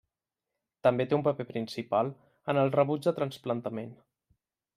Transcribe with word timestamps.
També 0.87 1.05
té 1.11 1.17
un 1.17 1.23
paper 1.27 1.45
principal 1.49 2.09
en 2.55 2.61
el 2.63 2.73
rebuig 2.79 3.07
de 3.11 3.15
trasplantament. 3.21 3.95